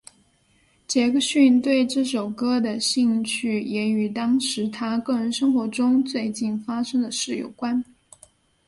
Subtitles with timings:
[0.87, 7.85] 杰克逊对这首歌的兴趣也与当时他个人生活中最近发生的事有关。